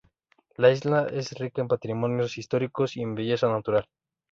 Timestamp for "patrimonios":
1.67-2.35